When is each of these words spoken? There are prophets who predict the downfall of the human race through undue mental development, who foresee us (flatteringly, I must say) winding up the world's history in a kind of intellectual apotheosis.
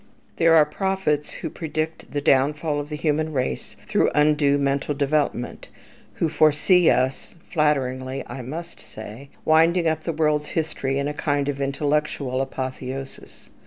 There 0.37 0.55
are 0.55 0.65
prophets 0.65 1.31
who 1.33 1.51
predict 1.51 2.09
the 2.11 2.21
downfall 2.21 2.79
of 2.79 2.89
the 2.89 2.95
human 2.95 3.33
race 3.33 3.75
through 3.87 4.09
undue 4.15 4.57
mental 4.57 4.95
development, 4.95 5.67
who 6.15 6.27
foresee 6.27 6.89
us 6.89 7.35
(flatteringly, 7.51 8.23
I 8.25 8.41
must 8.41 8.79
say) 8.79 9.29
winding 9.45 9.87
up 9.87 10.01
the 10.01 10.11
world's 10.11 10.47
history 10.57 10.97
in 10.97 11.07
a 11.07 11.13
kind 11.13 11.47
of 11.49 11.61
intellectual 11.61 12.41
apotheosis. 12.41 13.51